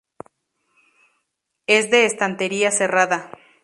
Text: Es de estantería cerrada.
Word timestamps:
Es 1.67 1.91
de 1.91 2.05
estantería 2.05 2.71
cerrada. 2.71 3.29